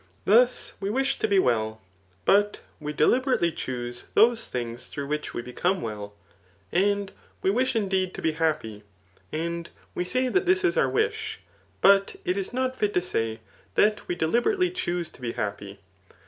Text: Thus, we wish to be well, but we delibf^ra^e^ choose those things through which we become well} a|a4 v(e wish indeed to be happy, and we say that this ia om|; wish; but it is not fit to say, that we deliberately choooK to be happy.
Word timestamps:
Thus, 0.25 0.73
we 0.79 0.89
wish 0.89 1.19
to 1.19 1.27
be 1.27 1.37
well, 1.37 1.79
but 2.25 2.59
we 2.79 2.91
delibf^ra^e^ 2.91 3.55
choose 3.55 4.05
those 4.15 4.47
things 4.47 4.87
through 4.87 5.05
which 5.05 5.35
we 5.35 5.43
become 5.43 5.79
well} 5.83 6.15
a|a4 6.73 7.09
v(e 7.43 7.49
wish 7.51 7.75
indeed 7.75 8.11
to 8.15 8.21
be 8.23 8.31
happy, 8.31 8.81
and 9.31 9.69
we 9.93 10.03
say 10.03 10.27
that 10.27 10.47
this 10.47 10.65
ia 10.65 10.87
om|; 10.87 10.91
wish; 10.91 11.41
but 11.81 12.15
it 12.25 12.35
is 12.35 12.51
not 12.51 12.75
fit 12.75 12.95
to 12.95 13.01
say, 13.03 13.41
that 13.75 14.07
we 14.07 14.15
deliberately 14.15 14.71
choooK 14.71 15.11
to 15.11 15.21
be 15.21 15.33
happy. 15.33 15.77